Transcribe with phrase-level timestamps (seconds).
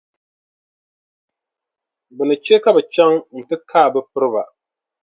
[2.15, 4.43] Bɛ ni che ka bɛ chaŋ nti kaai bɛ piriba.